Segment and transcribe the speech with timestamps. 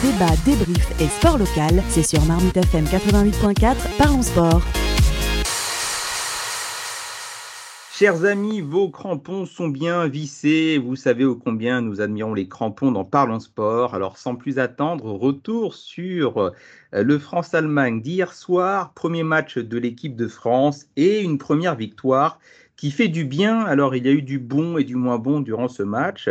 [0.00, 4.62] Débat, débrief et sport local, c'est sur Marmite FM 88.4, parlons sport.
[7.92, 10.78] Chers amis, vos crampons sont bien vissés.
[10.78, 13.96] Vous savez ô combien nous admirons les crampons dans Parlons Sport.
[13.96, 16.52] Alors, sans plus attendre, retour sur euh,
[16.92, 18.92] le France-Allemagne d'hier soir.
[18.92, 22.38] Premier match de l'équipe de France et une première victoire
[22.76, 23.62] qui fait du bien.
[23.62, 26.28] Alors, il y a eu du bon et du moins bon durant ce match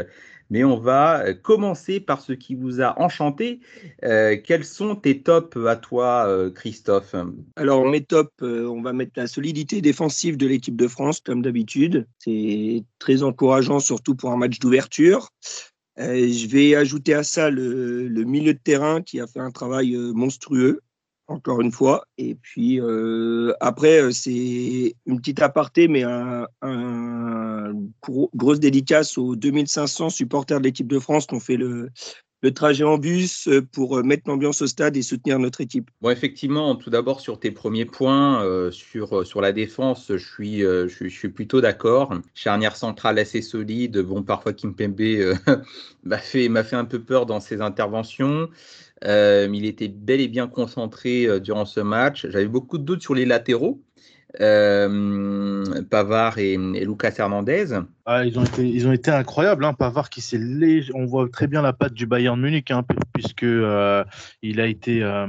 [0.49, 3.59] mais on va euh, commencer par ce qui vous a enchanté.
[4.03, 7.15] Euh, quels sont tes tops à toi, euh, Christophe?
[7.55, 12.07] Alors, mes tops, on va mettre la solidité défensive de l'équipe de France, comme d'habitude.
[12.19, 15.29] C'est très encourageant, surtout pour un match d'ouverture.
[15.97, 20.81] je vais ajouter à ça le, milieu de terrain qui a fait un travail monstrueux
[21.27, 22.05] encore une fois.
[22.17, 22.79] Et puis
[23.59, 26.47] après, c'est une petite aparté, mais un,
[28.35, 31.89] grosse dédicace aux 2500 supporters de l'équipe de France qui ont fait le,
[32.55, 35.91] trajet en bus euh, pour euh, mettre l'ambiance au stade et soutenir notre équipe.
[35.99, 40.61] Bon, effectivement, tout d'abord sur tes premiers points, euh, sur, sur la défense, je suis,
[40.61, 42.13] je, suis plutôt d'accord.
[42.33, 43.99] Charnière centrale assez solide.
[43.99, 45.01] Bon, parfois Kimpembe
[46.05, 48.47] m'a fait, fait un peu peur dans ses interventions.
[49.03, 52.27] Il était bel et bien concentré durant ce match.
[52.29, 53.81] J'avais beaucoup de doutes sur les latéraux.
[54.41, 57.79] Euh, Pavard et, Lucas Hernandez.
[58.05, 59.65] Ah, ils, ont été, incroyables.
[59.65, 59.73] Hein.
[59.73, 60.39] Pavard qui s'est
[60.93, 64.03] On voit très bien la patte du Bayern Munich, hein, puisque euh,
[64.41, 65.27] il a été euh,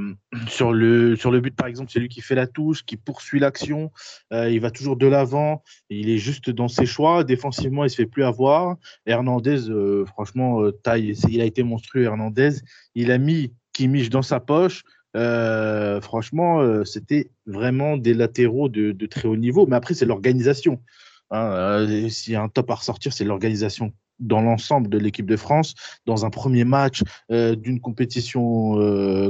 [0.48, 3.41] sur, le, sur le but, par exemple, c'est lui qui fait la touche, qui poursuit
[3.41, 3.91] l'action.
[4.32, 5.62] il va toujours de l'avant.
[5.91, 7.25] Il est juste dans ses choix.
[7.25, 8.77] Défensivement, il se fait plus avoir.
[9.06, 9.70] Hernandez,
[10.06, 12.03] franchement, taille, il a été monstrueux.
[12.03, 12.50] Hernandez,
[12.94, 14.82] il a mis Kimmich dans sa poche.
[15.16, 19.66] Euh, franchement, euh, c'était vraiment des latéraux de, très haut niveau.
[19.66, 20.80] Mais après, c'est l'organisation.
[21.30, 25.26] Hein, euh, s'il y a un top à ressortir, c'est l'organisation dans l'ensemble de l'équipe
[25.26, 28.72] de France, dans un premier match d'une compétition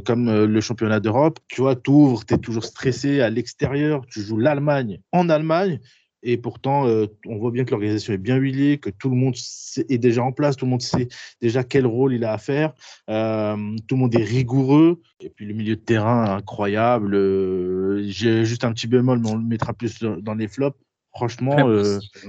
[0.07, 1.41] comme le championnat d'Europe.
[1.49, 5.79] Tu vois, tu ouvres, tu es toujours stressé à l'extérieur, tu joues l'Allemagne en Allemagne.
[6.23, 9.35] Et pourtant, euh, on voit bien que l'organisation est bien huilée, que tout le monde
[9.77, 11.09] est déjà en place, tout le monde sait
[11.41, 12.73] déjà quel rôle il a à faire,
[13.09, 13.57] euh,
[13.87, 15.01] tout le monde est rigoureux.
[15.21, 17.15] Et puis le milieu de terrain, incroyable.
[17.15, 20.79] Euh, j'ai juste un petit bémol, mais on le mettra plus dans les flops.
[21.15, 21.57] Franchement,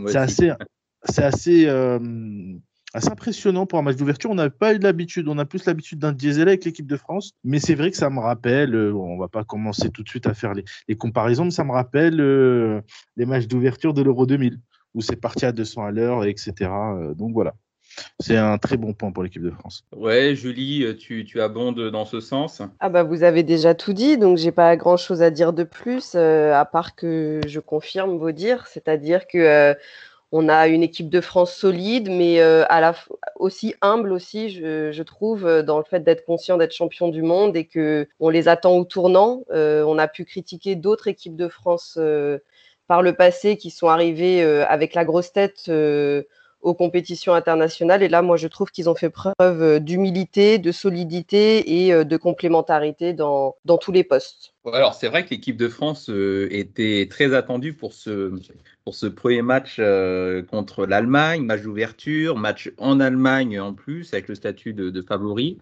[0.08, 0.52] c'est assez,
[1.04, 1.66] c'est assez
[2.94, 4.30] assez impressionnant pour un match d'ouverture.
[4.32, 7.34] On n'a pas eu l'habitude, on a plus l'habitude d'un diesel avec l'équipe de France,
[7.44, 10.28] mais c'est vrai que ça me rappelle, euh, on va pas commencer tout de suite
[10.28, 12.82] à faire les, comparaisons, mais ça me rappelle euh,
[13.16, 14.60] les matchs d'ouverture de l'Euro 2000,
[14.96, 16.54] où c'est parti à 200 à l'heure, etc.
[16.62, 17.54] Euh, donc voilà.
[18.20, 19.84] C'est un très bon point pour l'équipe de France.
[19.96, 22.62] Ouais, Julie, tu, tu, abondes dans ce sens?
[22.80, 25.64] Ah bah vous avez déjà tout dit, donc j'ai pas grand chose à dire de
[25.64, 29.76] plus, à part que je confirme vos dires, c'est-à-dire que
[30.32, 32.96] on a une équipe de France solide, mais euh, à la
[33.36, 37.58] aussi humble aussi, je, trouve, euh, dans le fait d'être conscient d'être champion du monde
[37.58, 39.44] et que on les attend au tournant.
[39.52, 41.98] Euh, on a pu critiquer d'autres équipes de France
[42.88, 45.70] par le passé qui sont arrivées avec la grosse tête
[46.62, 48.04] aux compétitions internationales.
[48.04, 53.14] Et là, moi, je trouve qu'ils ont fait preuve d'humilité, de solidité et de complémentarité
[53.14, 54.54] dans, tous les postes.
[54.66, 56.10] Alors, c'est vrai que l'équipe de France
[56.50, 63.60] était très attendue pour ce, premier match euh, contre l'Allemagne, match d'ouverture, match en Allemagne
[63.60, 65.58] en plus, avec le statut de, favori.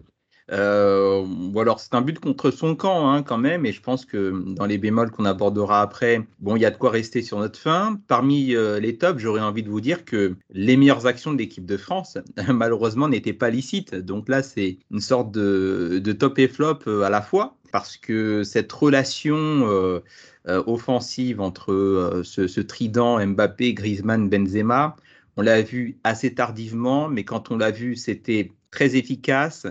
[0.50, 4.06] Euh, ou alors c'est un but contre son camp hein, quand même, et je pense
[4.06, 7.38] que dans les bémols qu'on abordera après, bon, il y a de quoi rester sur
[7.38, 8.00] notre fin.
[8.08, 11.66] Parmi euh, les tops, j'aurais envie de vous dire que les meilleures actions de l'équipe
[11.66, 13.94] de France, malheureusement, n'étaient pas licites.
[13.94, 18.42] Donc là, c'est une sorte de, de, top et flop à la fois, parce que
[18.42, 20.00] cette relation
[20.48, 24.96] euh, offensive entre euh, ce, trident Mbappé, Griezmann, Benzema.
[25.36, 29.66] On l'a vu assez tardivement, mais quand on l'a vu, c'était très efficace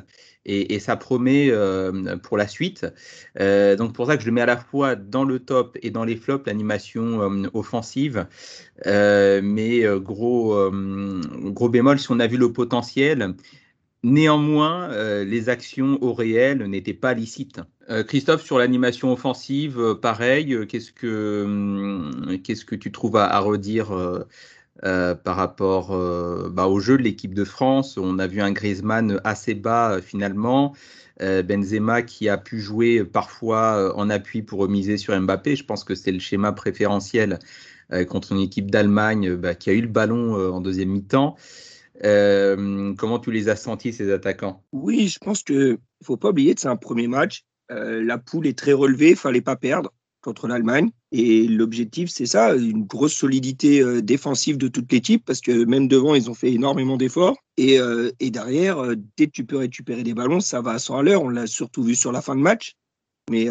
[0.48, 2.86] et, ça promet euh, pour la suite.
[3.38, 6.06] donc pour ça que je le mets à la fois dans le top et dans
[6.06, 8.26] les flops, l'animation offensive.
[8.86, 13.36] mais gros, gros bémol, si on a vu le potentiel,
[14.04, 17.62] Néanmoins, euh, les actions au réel n'étaient pas licites.
[17.90, 23.38] Euh, Christophe, sur l'animation offensive, euh, pareil, qu'est-ce que, hum, qu'est-ce que tu trouves à,
[23.40, 23.88] redire
[24.82, 25.90] par rapport
[26.52, 30.74] bah, au jeu de l'équipe de France On a vu un Griezmann assez bas finalement.
[31.20, 35.56] Benzema qui a pu jouer parfois en appui pour miser sur Mbappé.
[35.56, 37.40] Je pense que c'est le schéma préférentiel
[38.08, 41.36] contre une équipe d'Allemagne bah, qui a eu le ballon en deuxième mi-temps.
[42.04, 44.64] Euh, comment tu les as sentis, ces attaquants?
[44.72, 47.46] Oui, je pense qu'il ne faut pas oublier que c'est un premier match.
[47.72, 49.94] Euh, la poule est très relevée, il ne fallait pas perdre.
[50.28, 50.90] Contre l'Allemagne.
[51.14, 55.88] Et l'objectif, c'est ça, une grosse solidité euh, défensive de toute l'équipe, parce que même
[55.88, 57.38] devant, ils ont fait énormément d'efforts.
[57.56, 60.98] Et, euh, derrière, euh, dès que tu peux récupérer des ballons, ça va à 100
[60.98, 61.24] à l'heure.
[61.24, 62.74] On l'a surtout vu sur la fin de match.
[63.30, 63.48] Mais,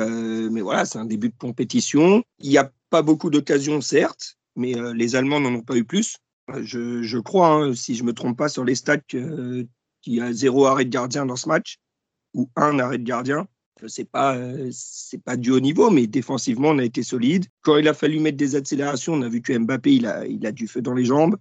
[0.51, 2.23] mais voilà, c'est un début de compétition.
[2.39, 6.17] Il n'y a pas beaucoup d'occasions, certes, mais les Allemands n'en ont pas eu plus.
[6.63, 9.69] Je, crois, hein, si je ne me trompe pas sur les stats, qu'il
[10.07, 11.77] y a zéro arrêt de gardien dans ce match,
[12.33, 13.47] ou un arrêt de gardien
[14.11, 17.47] pas euh, c'est pas du haut niveau, mais défensivement on a été solide.
[17.63, 20.47] Quand il a fallu mettre des accélérations, on a vu que Mbappé il a il
[20.47, 21.37] a du feu dans les jambes.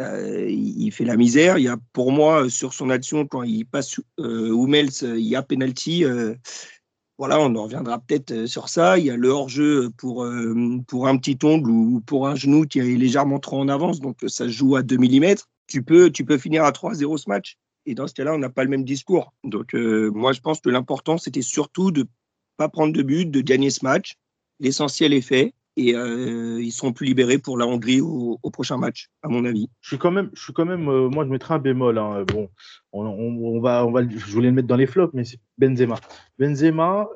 [0.00, 1.58] Euh, il fait la misère.
[1.58, 5.36] Il y a pour moi sur son action quand il passe euh, Hummels, il y
[5.36, 6.04] a penalty.
[6.04, 6.34] Euh,
[7.16, 8.98] voilà, on en reviendra peut-être sur ça.
[8.98, 10.26] Il y a le hors-jeu pour,
[10.88, 14.18] pour un petit ongle ou pour un genou qui est légèrement trop en avance, donc
[14.26, 15.36] ça se joue à 2 mm.
[15.68, 17.56] Tu peux, tu peux finir à 3-0 ce match.
[17.86, 19.32] Et dans ce cas-là, on n'a pas le même discours.
[19.44, 22.06] Donc, euh, moi, je pense que l'important, c'était surtout de ne
[22.56, 24.14] pas prendre de but, de gagner ce match.
[24.60, 29.10] L'essentiel est fait et euh, ils seront plus libérés pour la Hongrie au, prochain match,
[29.22, 29.68] à mon avis.
[29.80, 31.98] Je suis quand même, je suis quand même, euh, moi je mettrai un bémol.
[31.98, 32.24] Hein.
[32.28, 32.48] Bon,
[32.92, 35.98] on, va, on va, je voulais le mettre dans les flops, mais c'est Benzema.
[36.38, 37.08] Benzema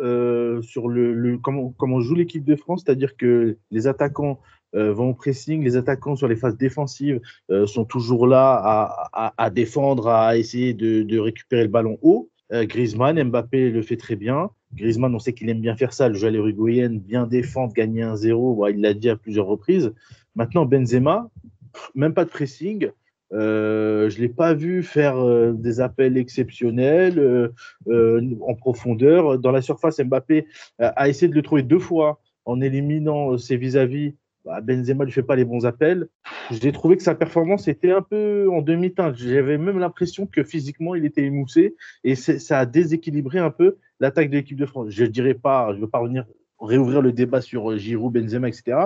[0.63, 4.41] sur le, comment joue l'équipe de France, c'est-à-dire que les attaquants
[4.75, 5.65] euh, vont au pressing.
[5.65, 7.21] Les attaquants sur les phases défensives
[7.51, 12.29] euh, sont toujours là à, défendre, à essayer de, récupérer le ballon haut.
[12.53, 14.51] Euh, Griezmann, Mbappé le fait très bien.
[14.75, 18.17] Griezmann, on sait qu'il aime bien faire ça, le joueur uruguayen, bien défendre, gagner un
[18.17, 19.95] 0 il l'a dit à plusieurs reprises.
[20.35, 21.31] Maintenant, Benzema,
[21.95, 22.91] même pas de pressing.
[23.33, 27.51] Euh, je l'ai pas vu faire des appels exceptionnels
[27.87, 29.39] en profondeur.
[29.39, 30.47] Dans la surface, Mbappé
[30.79, 34.15] a essayé de le trouver deux fois en éliminant ses vis-à-vis
[34.45, 36.09] bah, Benzema ne fait pas les bons appels.
[36.51, 39.17] J'ai trouvé que sa performance était un peu en demi-teinte.
[39.17, 44.31] J'avais même l'impression que physiquement, il était émoussé et ça a déséquilibré un peu l'attaque
[44.31, 44.89] de l'équipe de France.
[44.91, 46.25] Je ne dirais pas, je ne veux pas revenir
[46.61, 48.79] réouvrir le débat sur euh, Giroud, Benzema, etc.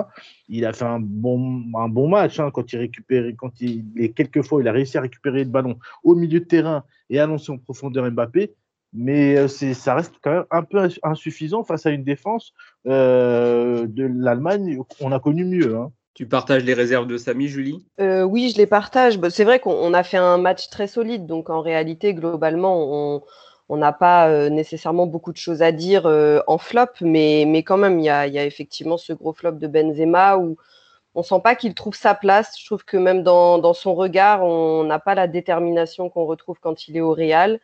[0.47, 4.11] Il a fait un bon, un bon match hein, quand il récupère, quand il, et
[4.11, 7.51] quelquefois il a réussi à récupérer le ballon au milieu de terrain et à lancer
[7.51, 8.53] en profondeur Mbappé
[8.93, 12.53] mais euh, ça reste quand même un peu insuffisant face à une défense
[12.87, 14.79] euh, de l'Allemagne.
[15.01, 15.75] On a connu mieux.
[15.75, 15.91] Hein.
[16.13, 17.83] Tu partages les réserves de Samy, Julie?
[17.99, 19.17] Euh, Oui, je les partage.
[19.17, 23.23] Bah, c'est vrai qu'on a fait un match très solide, donc en réalité, globalement,
[23.67, 26.05] on n'a pas nécessairement beaucoup de choses à dire
[26.45, 29.53] en flop, mais, mais quand même, il y a, y a, effectivement ce gros flop
[29.53, 30.55] de Benzema où
[31.15, 32.59] on sent pas qu'il trouve sa place.
[32.59, 36.59] Je trouve que même dans, dans son regard, on n'a pas la détermination qu'on retrouve
[36.59, 37.59] quand il est au Real.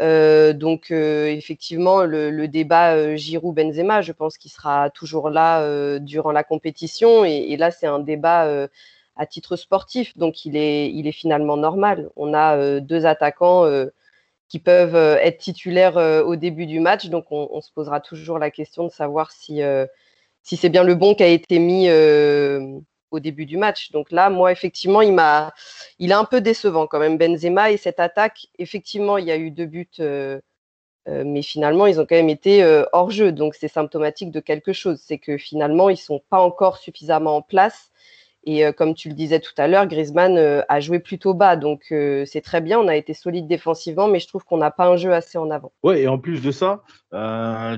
[0.00, 6.32] Euh, donc euh, effectivement, le, débat euh, Giroud-Benzema, je pense qu'il sera toujours là durant
[6.32, 7.24] la compétition.
[7.24, 8.68] Et, là, c'est un débat
[9.16, 12.10] à titre sportif, donc il est, il est finalement normal.
[12.16, 13.64] On a deux attaquants
[14.48, 18.84] qui peuvent être titulaires au début du match, donc on, se posera toujours la question
[18.84, 19.60] de savoir si,
[20.42, 21.88] si c'est bien le bon qui a été mis
[23.10, 23.90] au début du match.
[23.92, 25.52] Donc là, moi, effectivement, il m'a,
[25.98, 27.70] il est un peu décevant quand même, Benzema.
[27.70, 30.40] Et cette attaque, effectivement, il y a eu deux buts, euh,
[31.08, 33.32] euh, mais finalement, ils ont quand même été euh, hors jeu.
[33.32, 35.00] Donc c'est symptomatique de quelque chose.
[35.04, 37.90] C'est que finalement, ils sont pas encore suffisamment en place.
[38.50, 41.56] Et comme tu le disais tout à l'heure, Griezmann a joué plutôt bas.
[41.56, 44.86] Donc c'est très bien, on a été solide défensivement, mais je trouve qu'on n'a pas
[44.86, 45.70] un jeu assez en avant.
[45.82, 46.82] Ouais, et en plus de ça,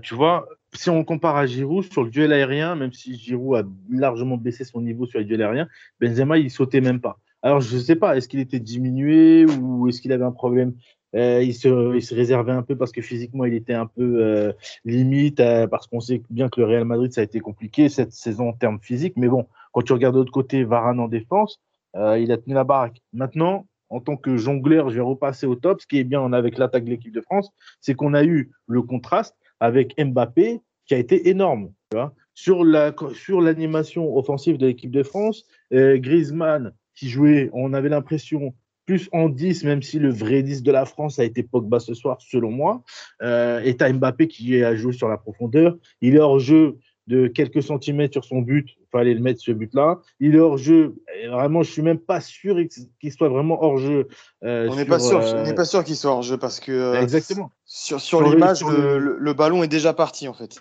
[0.03, 3.69] tu vois, si on compare à Giroud sur le duel aérien, même si Giroud a
[3.91, 5.69] largement baissé son niveau sur le duel aérien,
[6.01, 7.19] Benzema il sautait même pas.
[7.43, 10.75] Alors je ne sais pas, est-ce qu'il était diminué ou est-ce qu'il avait un problème?
[11.17, 14.53] Euh, il, se, réservait un peu parce que physiquement il était un peu euh,
[14.85, 18.13] limite euh, parce qu'on sait bien que le Real Madrid ça a été compliqué cette
[18.13, 19.15] saison en termes physiques.
[19.17, 21.61] Mais bon, quand tu regardes de l'autre côté Varane en défense,
[21.95, 23.01] il a tenu la baraque.
[23.13, 25.81] Maintenant, en tant que jongleur, je vais repasser au top.
[25.81, 27.51] Ce qui est bien avec l'attaque de l'équipe de France,
[27.81, 31.73] c'est qu'on a eu le contraste avec Mbappé qui a été énorme.
[31.91, 31.99] Tu
[32.35, 37.89] sur la sur l'animation offensive de l'équipe de France, euh, Griezmann qui jouait, on avait
[37.89, 38.55] l'impression
[38.87, 41.95] plus en 10, même si le vrai 10 de la France a été Pogba ce
[41.95, 42.83] soir, selon moi.
[43.23, 45.77] Euh, et as Mbappé qui a joué sur la profondeur.
[46.01, 46.79] Il est hors jeu
[47.11, 48.69] de quelques centimètres sur son but.
[48.79, 49.99] Il fallait le mettre ce but-là.
[50.21, 50.95] Il est hors jeu.
[51.29, 52.57] vraiment, je suis même pas sûr
[53.01, 54.09] qu'il soit vraiment hors jeu.
[54.45, 55.19] Euh, on n'est pas sûr.
[55.19, 56.71] on n'est pas sûr qu'il soit hors jeu parce que.
[56.71, 57.51] Euh, exactement.
[57.65, 60.61] Sur, sur l'image, le, ballon est déjà parti en fait.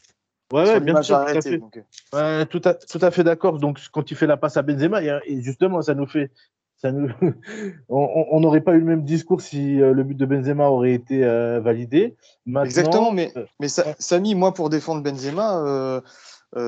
[0.51, 1.23] Ouais, bien sûr.
[2.15, 2.45] Euh.
[2.45, 3.59] tout, à tout, à, fait d'accord.
[3.59, 6.31] Donc, quand il fait la passe à Benzema, et justement, ça nous fait.
[6.77, 7.09] Ça nous...
[7.89, 11.21] on n'aurait pas eu le même discours si le but de Benzema aurait été
[11.61, 12.15] validé.
[12.63, 16.01] Exactement, mais, mais Samy, moi, pour défendre Benzema, euh,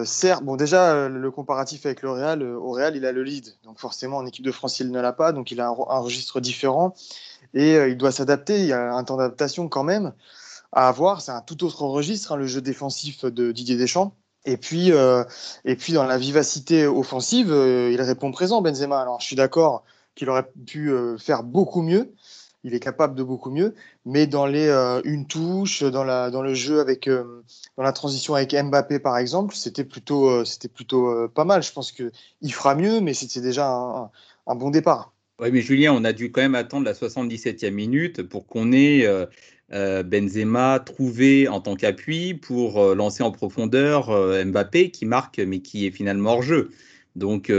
[0.06, 3.24] certes, bon déjà euh, le comparatif avec le Real, euh, au Real il a le
[3.24, 6.00] lead, donc forcément en équipe de France il ne l'a pas, donc il a un,
[6.00, 6.94] registre différent
[7.54, 8.60] et il doit s'adapter.
[8.60, 10.14] Il y a un temps d'adaptation quand même
[10.72, 11.22] à avoir.
[11.22, 14.14] C'est un tout autre registre, hein, le jeu défensif de Didier Deschamps.
[14.46, 15.24] Et puis, euh,
[15.66, 19.00] et puis dans la vivacité offensive, euh, il répond présent, Benzema.
[19.00, 19.84] Alors, je suis d'accord
[20.16, 22.14] qu'il aurait pu euh, faire beaucoup mieux.
[22.64, 23.74] Il est capable de beaucoup mieux,
[24.06, 24.70] mais dans les
[25.04, 29.56] une touche, dans la dans le jeu avec dans la transition avec Mbappé par exemple,
[29.56, 31.64] c'était plutôt c'était plutôt pas mal.
[31.64, 34.12] Je pense que il fera mieux, mais c'était déjà un,
[34.46, 35.12] un, bon départ.
[35.40, 39.08] Oui, mais Julien, on a dû quand même attendre la 77e minute pour qu'on ait
[39.74, 45.40] euh, Benzema trouvé en tant qu'appui pour euh, lancer en profondeur euh, Mbappé qui marque
[45.40, 46.72] mais qui est finalement hors jeu.
[47.16, 47.52] Donc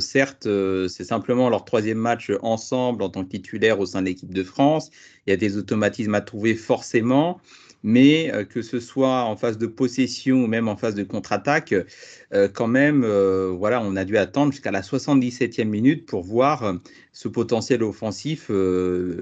[0.00, 0.48] certes,
[0.88, 4.42] c'est simplement leur troisième match ensemble en tant que titulaire au sein de l'équipe de
[4.42, 4.90] France.
[5.26, 7.40] Il y a des automatismes à trouver forcément
[7.84, 11.74] mais euh, que ce soit en phase de possession ou même en phase de contre-attaque,
[12.32, 16.74] euh, quand même, euh, voilà, on a dû attendre jusqu'à la 77e minute pour voir
[17.12, 18.50] ce potentiel offensif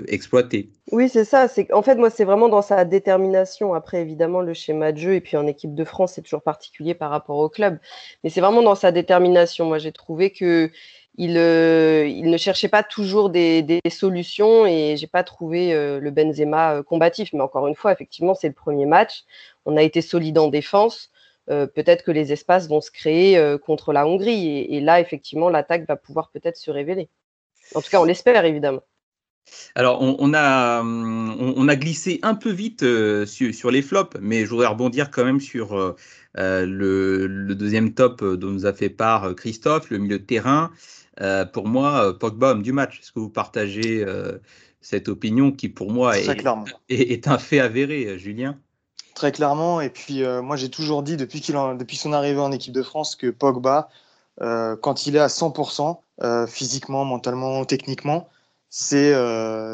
[0.07, 0.71] exploité.
[0.93, 1.49] Oui, c'est ça.
[1.73, 3.75] En fait, moi, c'est vraiment dans sa détermination.
[3.75, 6.95] Après, évidemment, le schéma de jeu, et puis en équipe de France, c'est toujours particulier
[6.95, 7.79] par rapport au club.
[8.23, 9.67] Mais c'est vraiment dans sa détermination.
[9.67, 10.71] Moi, j'ai trouvé que
[11.19, 16.11] il, euh, il, ne cherchait pas toujours des, solutions et j'ai pas trouvé euh, le
[16.11, 17.33] Benzema euh, combatif.
[17.35, 19.25] Mais encore une fois, effectivement, c'est le premier match.
[19.67, 21.11] On a été solide en défense.
[21.49, 25.97] peut-être que les espaces vont se créer contre la Hongrie et, là, effectivement, l'attaque va
[25.97, 27.09] pouvoir peut-être se révéler.
[27.75, 28.83] En tout cas, on l'espère évidemment.
[29.75, 30.35] Alors, on, on,
[31.69, 32.85] a, glissé un peu vite
[33.27, 35.97] sur, les flops, mais je voudrais rebondir quand même sur
[36.35, 40.71] le, deuxième top dont nous a fait part Christophe, le milieu de terrain.
[41.21, 43.01] Euh, pour moi, euh, Pogba, homme du match.
[43.01, 44.39] Est-ce que vous partagez euh,
[44.81, 46.27] cette opinion qui, pour moi, est,
[46.89, 48.59] est, un fait avéré, Julien?
[49.15, 49.81] Très clairement.
[49.81, 53.15] Et puis, moi, j'ai toujours dit, depuis, qu'il depuis son arrivée en équipe de France,
[53.15, 53.89] que Pogba,
[54.41, 55.99] quand il est à 100%,
[56.49, 58.29] physiquement, mentalement, techniquement,
[58.71, 59.15] c'est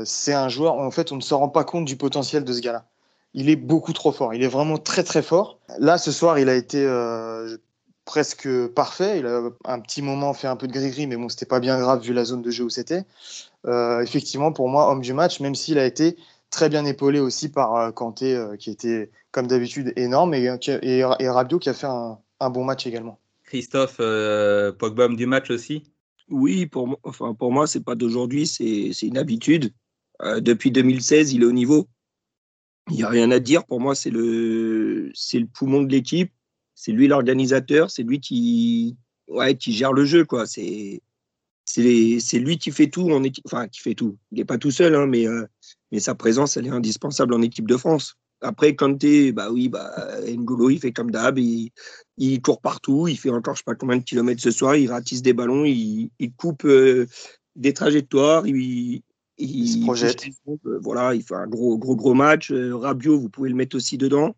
[0.04, 2.60] c'est un joueur, en fait, on ne se rend pas compte du potentiel de ce
[2.60, 2.84] gars-là.
[3.32, 4.34] Il est beaucoup trop fort.
[4.34, 5.58] Il est vraiment très, très fort.
[5.78, 6.84] Là, ce soir, il a été,
[8.08, 9.18] presque parfait.
[9.18, 11.78] Il a un petit moment fait un peu de gris-gris, mais bon, c'était pas bien
[11.78, 13.04] grave vu la zone de jeu où c'était.
[13.66, 16.16] Euh, effectivement, pour moi, homme du match, même s'il a été
[16.50, 20.46] très bien épaulé aussi par euh, Kanté, euh, qui était comme d'habitude énorme, et,
[20.82, 23.18] et, et, Rabiot qui a fait un, un bon match également.
[23.44, 25.84] Christophe, Pogba homme du match aussi?
[26.30, 29.72] Oui, pour moi, enfin, pour moi, c'est pas d'aujourd'hui, c'est une habitude.
[30.38, 31.86] depuis 2016, il est au niveau.
[32.90, 33.66] Il n'y a rien à dire.
[33.66, 36.32] Pour moi, c'est le, le poumon de l'équipe
[36.78, 40.46] c'est lui l'organisateur, c'est lui qui, ouais, qui gère le jeu, quoi.
[40.46, 41.02] C'est,
[41.64, 44.16] c'est, lui qui fait tout en équipe, enfin, qui fait tout.
[44.30, 45.44] Il n'est pas tout seul, hein, mais, euh,
[45.90, 48.14] mais sa présence, elle est indispensable en équipe de France.
[48.42, 49.92] Après, Kanté, bah oui, bah,
[50.28, 51.72] N'Golo, il fait comme d'hab, il,
[52.16, 54.88] il, court partout, il fait encore je sais pas combien de kilomètres ce soir, il
[54.88, 57.08] ratisse des ballons, il, il coupe euh,
[57.56, 59.02] des trajectoires, il,
[59.36, 60.24] il, se projette.
[60.48, 62.52] Euh, voilà, il fait un gros, gros, gros match.
[62.52, 64.36] Rabiot, vous pouvez le mettre aussi dedans.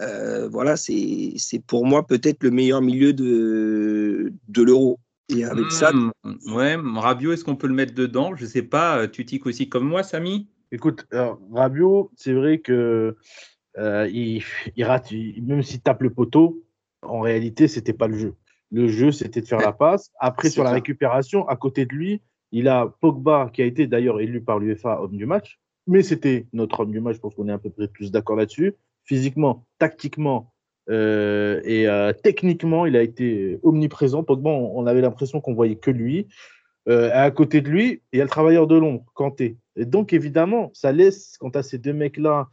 [0.00, 1.36] Euh, voilà, c'est
[1.66, 5.00] pour moi peut-être le meilleur milieu de, de l'euro.
[5.30, 5.92] Et avec ça.
[5.92, 6.10] Hmm,
[6.54, 8.34] ouais, Rabiot, est-ce qu'on peut le mettre dedans?
[8.34, 9.08] Je ne sais pas.
[9.08, 10.48] Tu tiques aussi comme moi, Samy?
[10.72, 11.06] Écoute,
[11.52, 13.16] Rabiot, c'est vrai que
[13.76, 14.42] euh, il,
[14.84, 15.12] rate,
[15.42, 16.64] même s'il tape le poteau,
[17.02, 18.34] en réalité, c'était pas le jeu.
[18.70, 20.10] Le jeu, c'était de faire la passe.
[20.18, 24.20] Après, sur la récupération, à côté de lui, il a Pogba, qui a été d'ailleurs
[24.20, 25.58] élu par l'UEFA homme du match.
[25.86, 28.36] Mais c'était notre homme du match, je pense qu'on est à peu près tous d'accord
[28.36, 28.74] là-dessus
[29.08, 30.52] physiquement, tactiquement
[30.90, 34.22] euh, et euh, techniquement, il a été omniprésent.
[34.22, 36.26] Pogba, on, avait l'impression qu'on voyait que lui.
[36.88, 39.58] Euh, à côté de lui, il y a le travailleur de l'ombre, Kanté.
[39.76, 42.48] Et donc, évidemment, ça laisse, quant à ces deux mecs-là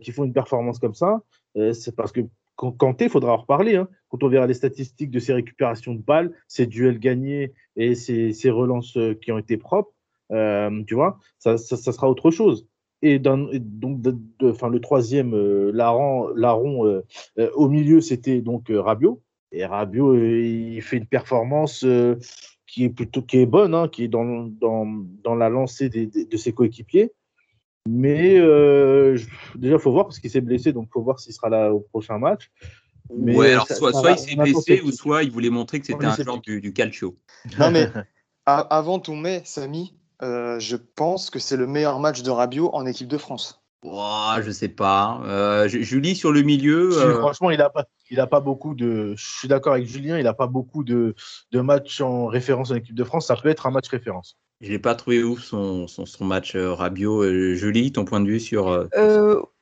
[0.00, 1.22] qui font une performance comme ça,
[1.54, 2.20] c'est parce que
[2.56, 3.76] Kanté, il faudra en reparler.
[3.76, 3.88] Hein.
[4.08, 8.50] Quand on verra les statistiques de ses récupérations de balles, ses duels gagnés et ses,
[8.50, 9.92] relances qui ont été propres,
[10.30, 12.68] tu vois, ça, sera autre chose
[13.02, 14.04] et, donc
[14.42, 17.04] enfin le troisième euh, larron, larron euh,
[17.38, 19.22] euh, au milieu c'était donc Rabiot.
[19.52, 21.86] Et Rabiot il fait une performance
[22.66, 24.86] qui est plutôt qui est bonne hein, qui est dans, dans,
[25.24, 27.12] dans la lancée des, de ses coéquipiers.
[27.88, 31.72] Mais déjà il faut voir parce qu'il s'est blessé donc faut voir s'il sera là
[31.72, 32.50] au prochain match.
[33.16, 36.04] Mais ouais, alors soit, soit il s'est blessé ou soit il voulait montrer que c'était
[36.04, 37.16] un joueur du, du calcio.
[37.58, 37.88] Non mais
[38.44, 42.86] avant ton mai Samy euh, je pense que c'est le meilleur match de Rabiot en
[42.86, 43.62] équipe de France.
[43.84, 45.20] Oh, je sais pas.
[45.24, 46.90] Euh, Julie sur le milieu.
[46.98, 49.14] Euh, franchement, il a pas, il a pas beaucoup de.
[49.16, 50.18] Je suis d'accord avec Julien.
[50.18, 51.14] Il a pas beaucoup de,
[51.52, 53.28] de matchs en référence en équipe de France.
[53.28, 54.36] Ça peut être un match référence.
[54.60, 57.54] Je n'ai pas trouvé ouf son, son, son match Rabiot.
[57.54, 58.88] Julie, ton point de vue sur.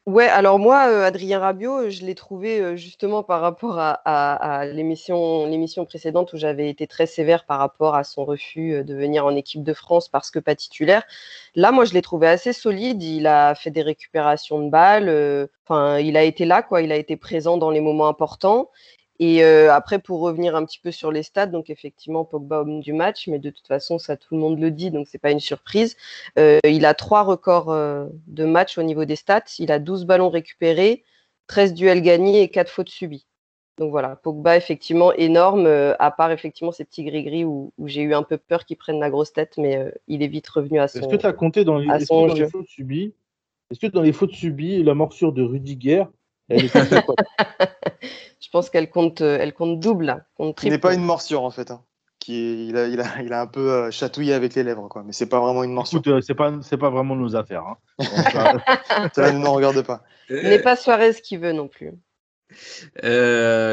[0.07, 4.65] Ouais, alors moi, euh, Adrien Rabiot, euh, je l'ai trouvé euh, justement par rapport à,
[4.67, 9.27] l'émission, l'émission précédente où j'avais été très sévère par rapport à son refus de venir
[9.27, 11.03] en équipe de France parce que pas titulaire.
[11.57, 13.03] Là, moi, je l'ai trouvé assez solide.
[13.03, 15.49] Il a fait des récupérations de balles.
[15.65, 16.83] Enfin, il a été là, quoi.
[16.83, 18.71] Il a été présent dans les moments importants.
[19.19, 22.81] Et euh, après, pour revenir un petit peu sur les stats, donc effectivement, Pogba homme
[22.81, 25.31] du match, mais de toute façon, ça tout le monde le dit, donc c'est pas
[25.31, 25.97] une surprise.
[26.39, 29.45] Euh, il a trois records euh, de match au niveau des stats.
[29.59, 31.05] Il a 12 ballons récupérés,
[31.47, 33.27] 13 duels gagnés et 4 fautes subies.
[33.79, 38.23] Donc voilà, Pogba effectivement énorme, à part effectivement ces petits gris-gris où, j'ai eu un
[38.23, 41.01] peu peur qu'il prenne la grosse tête, mais il est vite revenu à son.
[41.01, 43.13] Est-ce que tu as compté dans les, dans les fautes subies
[43.71, 46.05] Est-ce que dans les fautes subies, la morsure de Rudiger,
[48.41, 50.25] Je pense qu'elle compte, euh, elle compte double.
[50.37, 51.71] Compte n'est pas une morsure en fait.
[51.71, 51.83] Hein.
[52.21, 55.03] Qui il, a, il, a, il, a, un peu euh, chatouillé avec les lèvres, quoi.
[55.05, 55.99] mais c'est pas vraiment une morsure.
[55.99, 57.65] Écoute, euh, c'est pas, c'est pas vraiment nos affaires.
[57.65, 57.77] Hein.
[59.15, 60.03] Ça ne nous regarde pas.
[60.29, 61.93] Ce n'est pas Suarez qui veut non plus.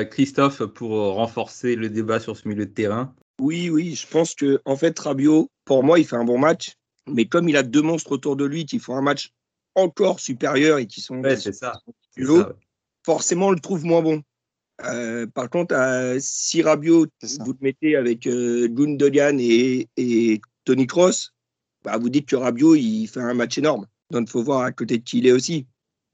[0.09, 3.13] Christophe, pour renforcer le débat sur ce milieu de terrain.
[3.39, 6.73] Oui, oui, je pense que en fait Rabiot, pour moi, il fait un bon match,
[7.07, 9.31] mais comme il a deux monstres autour de lui qui font un match
[9.75, 11.79] encore supérieur et qui sont ouais, c'est ça.
[13.05, 14.23] Forcément on le trouve moins bon.
[14.85, 15.75] Euh, par contre,
[16.19, 17.07] si Rabiot,
[17.39, 21.33] vous le mettez avec euh, Gundogan et, et Tony Cross,
[21.83, 23.85] bah, vous dites que Rabiot, il fait un match énorme.
[24.09, 25.67] Donc, il faut voir à côté de qui il est aussi.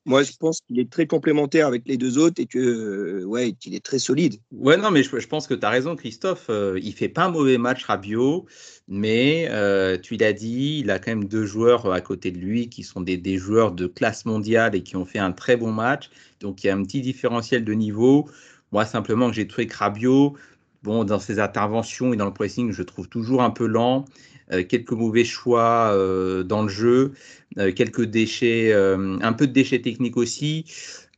[0.10, 3.52] Moi, je pense qu'il est très complémentaire avec les deux autres et que euh, ouais,
[3.52, 4.38] qu'il est très solide.
[4.52, 6.48] Ouais, non, mais je, pense que tu as raison, Christophe.
[6.50, 8.48] Euh, il fait pas un mauvais match, Rabiot,
[8.88, 12.70] mais euh, tu l'as dit, il a quand même deux joueurs à côté de lui
[12.70, 16.10] qui sont des, joueurs de classe mondiale et qui ont fait un très bon match.
[16.40, 18.28] Donc, il y a un petit différentiel de niveau.
[18.72, 20.36] Moi, simplement, j'ai trouvé que Rabiot,
[20.84, 24.06] bon, dans ses interventions et dans le pressing, je trouve toujours un peu lent.
[24.52, 27.14] Euh, quelques mauvais choix euh, dans le jeu,
[27.58, 30.66] euh, quelques déchets, un peu de déchets techniques aussi.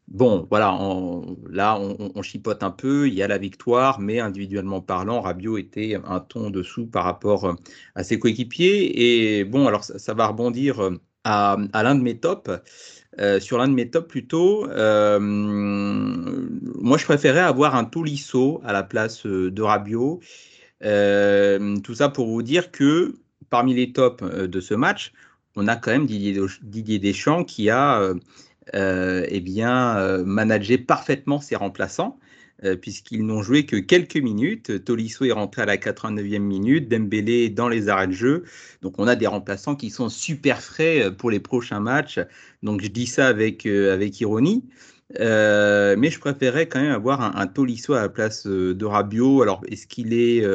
[0.07, 0.77] Bon, voilà,
[1.49, 5.97] là, on, chipote un peu, il y a la victoire, mais individuellement parlant, Rabiot était
[6.03, 7.55] un ton dessous par rapport
[7.95, 9.37] à ses coéquipiers.
[9.39, 10.91] Et bon, alors ça, va rebondir
[11.23, 12.51] à, l'un de mes tops.
[13.39, 15.19] Sur l'un de mes tops plutôt, moi
[16.97, 20.21] je préférais avoir un Tolisso à la place de Rabiot.
[20.79, 23.15] tout ça pour vous dire que
[23.51, 25.13] parmi les tops euh, de ce match,
[25.55, 28.15] on a quand même Didier, Deschamps qui a euh,
[28.73, 32.17] euh, eh bien, managé parfaitement ses remplaçants,
[32.81, 34.83] puisqu'ils n'ont joué que quelques minutes.
[34.83, 38.43] Tolisso est rentré à la 89e minute, Dembélé dans les arrêts de jeu.
[38.81, 42.19] Donc on a des remplaçants qui sont super frais pour les prochains matchs.
[42.63, 44.63] Donc je dis ça avec, avec ironie.
[45.17, 49.41] mais je préférais quand même avoir un, un Tolisso à la place de Rabiot.
[49.41, 50.45] Alors, est-ce qu'il est,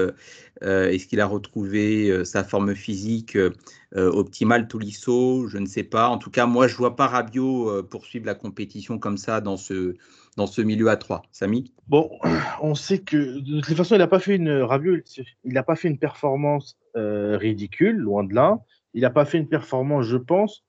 [0.63, 3.51] euh, est-ce a retrouvé euh, sa forme physique euh,
[3.93, 5.49] optimale, Tolisso?
[5.49, 6.09] Je ne sais pas.
[6.09, 9.57] En tout cas, moi, je ne vois pas Rabiot poursuivre la compétition comme ça dans
[9.57, 9.95] ce,
[10.37, 11.23] dans ce milieu à 3.
[11.33, 12.11] Samy Bon,
[12.61, 14.99] on sait que de toute façon, il n'a pas fait une Rabiot,
[15.45, 18.59] il n'a pas fait une performance ridicule, loin de là.
[18.95, 20.65] Il n'a pas fait une performance, je pense,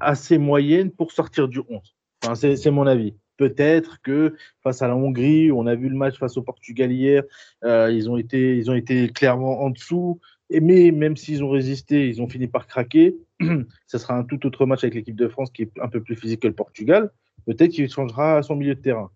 [0.00, 1.96] assez moyenne pour sortir du 11.
[2.22, 3.14] Enfin, c'est mon avis.
[3.40, 7.22] Peut-être que face à la Hongrie, on a vu le match face au Portugal hier,
[7.64, 10.20] euh, ils, ont été, ils ont été clairement en dessous.
[10.50, 13.16] mais même s'ils ont résisté, ils ont fini par craquer.
[13.86, 16.16] Ce sera un tout autre match avec l'équipe de France qui est un peu plus
[16.16, 17.10] physique que le Portugal.
[17.46, 19.10] Peut-être qu'il changera son milieu de terrain.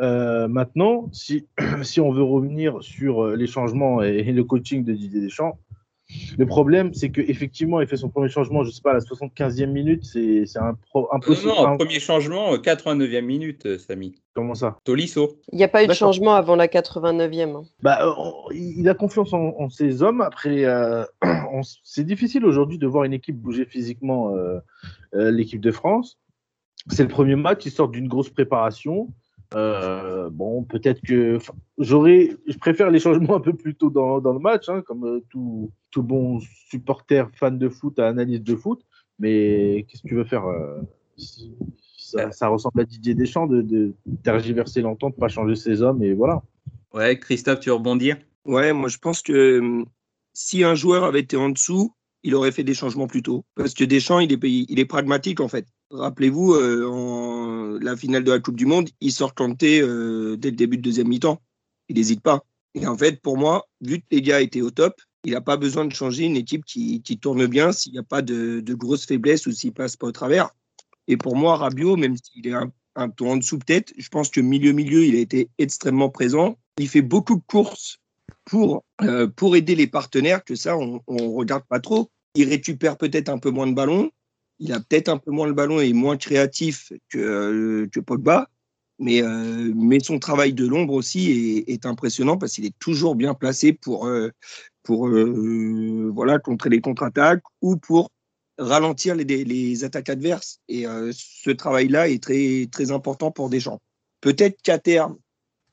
[0.00, 1.46] Euh, maintenant, si,
[1.82, 5.58] si on veut revenir sur euh, les changements et, le coaching de Didier Deschamps,
[6.38, 9.00] le problème, c'est qu'effectivement, il fait son premier changement, je ne sais pas, à la
[9.00, 10.76] 75e minute, c'est un
[11.12, 11.50] impossible.
[11.50, 14.16] Non, non, premier changement, 89e euh, minute, Samy.
[14.34, 14.76] Comment ça?
[14.82, 15.36] Tolisso.
[15.52, 17.54] Il n'y a pas eu de changement avant la 89e.
[17.54, 17.62] Hein.
[17.80, 18.00] Bah,
[18.52, 20.20] il a confiance en, ses hommes.
[20.20, 20.64] Après,
[21.84, 24.34] c'est difficile aujourd'hui de voir une équipe bouger physiquement
[25.12, 26.18] l'équipe de France.
[26.88, 29.08] C'est le premier match, ils sortent d'une grosse préparation.
[29.54, 31.38] Euh, bon, peut-être que
[31.78, 35.04] j'aurais, je préfère les changements un peu plus tôt dans, dans le match, hein, comme
[35.04, 38.82] euh, tout, tout, bon supporter fan de foot à analyse de foot.
[39.18, 40.80] Mais qu'est-ce que tu veux faire euh,
[41.96, 46.14] ça, ça, ressemble à Didier Deschamps de, de tergiverser l'entente, pas changer ses hommes et
[46.14, 46.42] voilà.
[46.94, 48.16] Ouais, Christophe, tu veux rebondir?
[48.44, 49.84] Ouais, moi je pense que
[50.32, 53.44] si un joueur avait été en dessous, il aurait fait des changements plus tôt.
[53.54, 55.66] Parce que Deschamps, il est, il est pragmatique en fait.
[55.90, 60.50] Rappelez-vous, euh, en la finale de la Coupe du Monde, il sort Kanté euh, dès
[60.50, 61.40] le début de deuxième mi-temps.
[61.88, 62.44] Il n'hésite pas.
[62.74, 65.56] Et en fait, pour moi, vu que les gars étaient au top, il n'a pas
[65.56, 69.46] besoin de changer une équipe qui, tourne bien s'il n'y a pas de, grosses faiblesses
[69.46, 70.50] ou s'il passe pas au travers.
[71.08, 74.30] Et pour moi, Rabiot, même s'il est un, un peu en dessous peut-être, je pense
[74.30, 76.56] que milieu-milieu, il a été extrêmement présent.
[76.78, 77.98] Il fait beaucoup de courses
[78.44, 82.10] pour, euh, pour aider les partenaires, que ça, on ne regarde pas trop.
[82.34, 84.10] Il récupère peut-être un peu moins de ballons,
[84.60, 88.48] il a peut-être un peu moins le ballon et moins créatif que, euh, Pogba,
[88.98, 93.32] mais, euh, mais son travail de l'ombre aussi est, impressionnant parce qu'il est toujours bien
[93.32, 94.30] placé pour, euh,
[94.82, 95.08] pour
[96.12, 98.10] voilà, contrer les contre-attaques ou pour
[98.58, 100.60] ralentir les, attaques adverses.
[100.68, 103.80] Et ce travail-là est très, très important pour des gens.
[104.20, 105.16] Peut-être qu'à terme,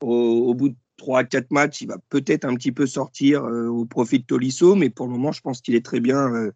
[0.00, 4.20] au, bout de 3 4 matchs, il va peut-être un petit peu sortir au profit
[4.20, 6.50] de Tolisso, mais pour le moment, je pense qu'il est très bien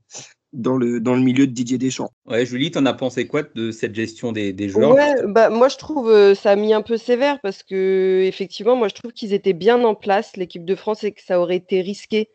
[0.52, 2.10] dans le, dans le milieu de Didier Deschamps.
[2.26, 5.68] Ouais, Julie, t'en as pensé quoi de cette gestion des, des joueurs ouais, bah, Moi,
[5.68, 9.12] je trouve euh, ça a mis un peu sévère parce que, effectivement, moi, je trouve
[9.12, 12.28] qu'ils étaient bien en place, l'équipe de France, et que ça aurait été risqué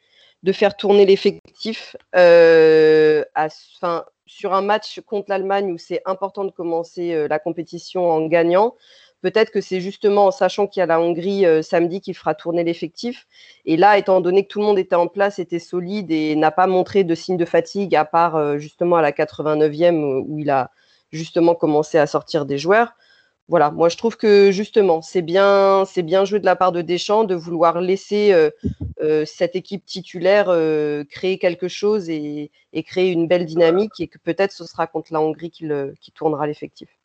[0.44, 3.24] de faire tourner l'effectif euh,
[4.26, 8.76] sur un match contre l'Allemagne où c'est important de commencer euh, la compétition en gagnant.
[9.22, 12.36] Peut-être que c'est justement en sachant qu'il y a la Hongrie euh, samedi qui fera
[12.36, 13.28] tourner l'effectif.
[13.66, 16.52] Et là, étant donné que tout le monde était en place, était solide et n'a
[16.52, 20.40] pas montré de signe de fatigue, à part euh, justement à la 89e euh, où
[20.40, 20.72] il a
[21.12, 22.94] justement commencé à sortir des joueurs.
[23.48, 26.82] Voilà, moi je trouve que justement, c'est bien, c'est bien joué de la part de
[26.82, 28.36] Deschamps de vouloir laisser
[29.26, 30.48] cette équipe titulaire
[31.10, 32.52] créer quelque chose et,
[32.86, 36.97] créer une belle dynamique et que peut-être ce sera contre la Hongrie qui tournera l'effectif.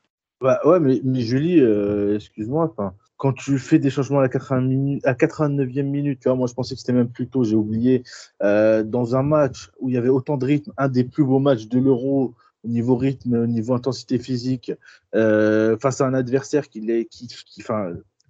[0.42, 2.74] Bah, ouais, mais, Julie, euh, excuse-moi,
[3.16, 6.54] quand tu fais des changements à la 80 à 89e minute, tu vois, moi je
[6.54, 8.02] pensais que c'était même plus tôt, j'ai oublié,
[8.42, 11.38] euh, dans un match où il y avait autant de rythme, un des plus beaux
[11.38, 14.72] matchs de l'Euro au niveau rythme, au niveau intensité physique,
[15.14, 17.28] euh, face à un adversaire qui, est, qui,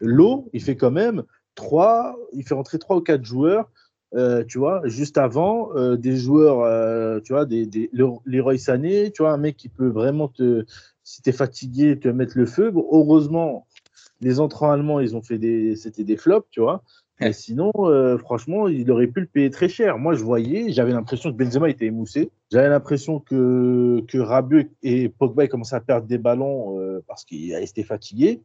[0.00, 1.22] l'eau, il fait quand même
[1.54, 3.70] trois, il fait rentrer trois ou quatre joueurs.
[4.48, 7.90] tu vois, juste avant, des joueurs, tu vois, des, des
[8.58, 10.66] Sané, tu vois, un mec qui peut vraiment te,
[11.12, 12.72] si tu es fatigué, tu vas mettre le feu.
[12.74, 13.66] heureusement,
[14.22, 16.82] les entrants allemands, ils ont fait des, c'était des flops, tu vois.
[17.20, 19.98] Et sinon, euh, franchement, il aurait pu le payer très cher.
[19.98, 22.30] Moi, je voyais, j'avais l'impression que Benzema était émoussé.
[22.50, 27.52] J'avais l'impression que, que Rabiot et Pogba commençaient à perdre des ballons euh, parce qu'ils
[27.52, 28.40] étaient fatigués.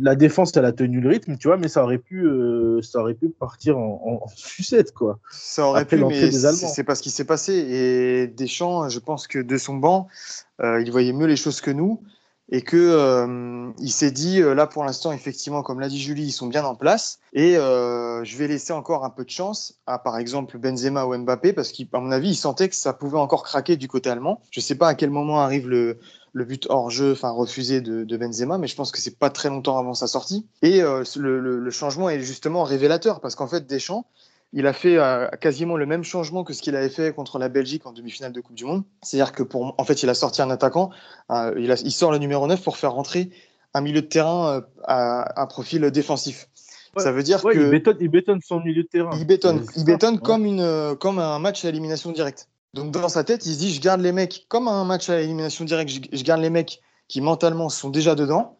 [0.00, 2.98] La défense, elle a tenu le rythme, tu vois, mais ça aurait pu, euh, ça
[3.00, 5.20] aurait pu partir en, sucette, quoi.
[5.30, 7.52] Ça aurait pu, mais c'est pas ce qui s'est passé.
[7.54, 10.08] Et Deschamps, je pense que de son banc,
[10.60, 12.02] euh, il voyait mieux les choses que nous
[12.50, 16.32] et que euh, il s'est dit là pour l'instant effectivement comme l'a dit Julie ils
[16.32, 20.16] sont bien en place et je vais laisser encore un peu de chance à par
[20.16, 23.76] exemple Benzema ou Mbappé parce qu'à mon avis il sentait que ça pouvait encore craquer
[23.76, 25.98] du côté allemand je sais pas à quel moment arrive le,
[26.32, 29.30] le but hors jeu enfin refusé de, de, Benzema mais je pense que c'est pas
[29.30, 33.46] très longtemps avant sa sortie et le, le, le, changement est justement révélateur parce qu'en
[33.46, 34.04] fait Deschamps
[34.52, 37.48] il a fait euh, quasiment le même changement que ce qu'il avait fait contre la
[37.48, 38.82] Belgique en demi-finale de Coupe du Monde.
[39.02, 40.90] C'est-à-dire que pour, en fait, il a sorti un attaquant,
[41.30, 43.30] euh, il, il, sort le numéro 9 pour faire rentrer
[43.74, 46.48] un milieu de terrain euh, à un profil défensif.
[46.96, 49.10] Ça veut dire que il bétonne, il bétonne, son milieu de terrain.
[49.18, 52.48] Il bétonne, il bétonne comme une, comme un match à élimination directe.
[52.74, 55.20] Donc dans sa tête, il se dit je garde les mecs comme un match à
[55.20, 55.90] élimination directe.
[56.12, 58.58] Je, garde les mecs qui mentalement sont déjà dedans.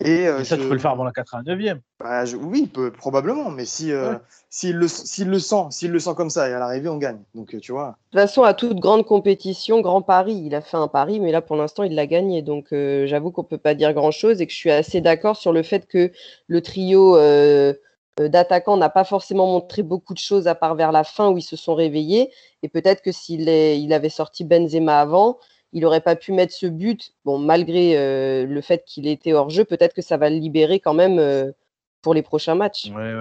[0.00, 1.80] Et euh, ça, tu peux le faire avant la 89e.
[1.98, 4.14] Bah, oui, peut, probablement, mais si euh,
[4.50, 7.20] s'il le, le sent, s'il le sent comme ça, et à l'arrivée, on gagne.
[7.34, 7.96] Donc euh, tu vois.
[8.12, 11.32] De toute façon, à toute grande compétition, grand pari, il a fait un pari, mais
[11.32, 12.42] là pour l'instant, il l'a gagné.
[12.42, 15.54] Donc j'avoue qu'on peut pas dire grand chose et que je suis assez d'accord sur
[15.54, 16.12] le fait que
[16.48, 17.16] le trio
[18.18, 21.42] d'attaquants n'a pas forcément montré beaucoup de choses à part vers la fin où ils
[21.42, 22.30] se sont réveillés.
[22.62, 25.38] Et peut-être que s'il il avait sorti Benzema avant
[25.76, 27.12] il n'aurait pas pu mettre ce but.
[27.26, 30.36] Bon, malgré euh, le fait qu'il ait été hors jeu, peut-être que ça va le
[30.36, 31.52] libérer quand même euh,
[32.00, 32.90] pour les prochains matchs.
[32.90, 33.14] Ouais,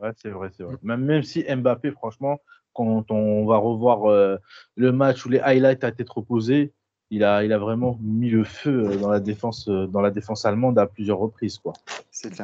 [0.00, 0.74] ouais, c'est vrai, c'est vrai.
[0.82, 2.40] Même, si Mbappé, franchement,
[2.72, 4.36] quand on va revoir euh,
[4.74, 6.72] le match où les highlights ont été reposés,
[7.12, 10.78] il a, il a vraiment mis le feu dans la défense, dans la défense allemande
[10.78, 11.74] à plusieurs reprises, quoi.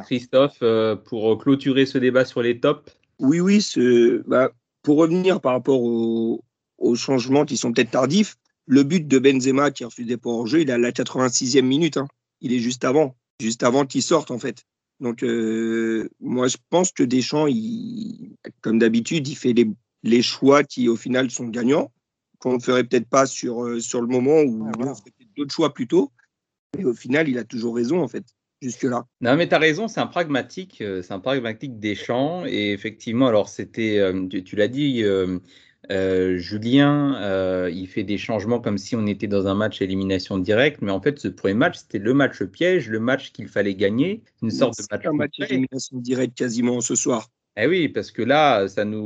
[0.05, 0.63] Christophe,
[1.05, 2.89] pour clôturer ce débat sur les tops.
[3.19, 3.61] Oui, oui,
[4.27, 4.51] bah,
[4.83, 6.41] pour revenir par rapport aux,
[6.77, 8.37] aux changements qui sont peut-être tardifs,
[8.69, 11.63] le but de Benzema qui refuse des points en jeu, il est à la 86e
[11.63, 11.97] minute.
[11.97, 12.07] Hein.
[12.41, 14.63] Il est juste avant, juste avant qu'il sorte en fait.
[14.99, 19.55] Donc euh, moi je pense que Deschamps, il, comme d'habitude, il fait
[20.03, 21.91] les, choix qui au final sont gagnants,
[22.39, 25.73] qu'on ne ferait peut-être pas sur, euh, sur le moment où on ferait d'autres choix
[25.73, 26.11] plus tôt.
[26.77, 28.25] Mais au final, il a toujours raison en fait
[28.61, 29.05] jusque-là.
[29.21, 32.45] Non, mais tu as raison, c'est un pragmatique, euh, c'est un pragmatique des champs.
[32.45, 34.01] Et effectivement, alors c'était,
[34.45, 35.03] tu, l'as dit,
[35.91, 40.37] euh, Julien, euh, il fait des changements comme si on était dans un match élimination
[40.37, 43.75] directe, mais en fait, ce premier match, c'était le match piège, le match qu'il fallait
[43.75, 45.05] gagner, une sorte de match.
[45.05, 47.29] un match élimination directe quasiment ce soir.
[47.57, 49.03] Eh oui, parce que là, ça nous.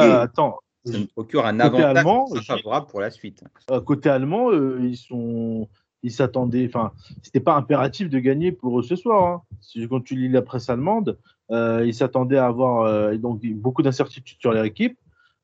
[0.00, 0.58] attends.
[0.84, 3.42] Ça nous procure un avantage favorable pour la suite.
[3.70, 5.68] Euh, côté allemand, ils sont
[6.02, 6.92] ils s'attendaient, enfin,
[7.22, 9.26] c'était pas impératif de gagner pour eux ce soir.
[9.26, 9.42] Hein.
[9.62, 11.18] Si quand tu lis la presse allemande,
[11.50, 14.98] ils s'attendaient à avoir donc beaucoup d'incertitudes sur leur équipe.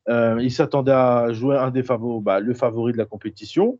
[0.09, 3.79] Euh, il s'attendait à jouer un des favoris, bah, le favori de la compétition.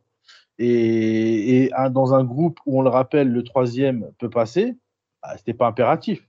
[0.58, 4.76] Et, dans un groupe où on le rappelle, le troisième peut passer,
[5.22, 6.28] bah, c'était pas impératif.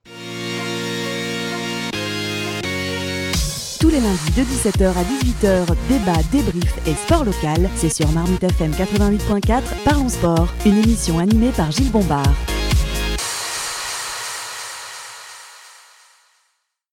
[3.94, 8.72] Les lundis de 17h à 18h, débat, débrief et sport local, c'est sur Marmite FM
[8.72, 12.53] 88.4, Parlons Sport, une émission animée par Gilles Bombard.